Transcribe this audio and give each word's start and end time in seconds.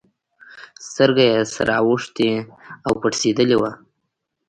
سترگه 0.87 1.25
يې 1.31 1.39
سره 1.55 1.73
اوښتې 1.85 2.31
او 2.85 2.91
پړسېدلې 3.01 3.57
وه. 3.61 3.71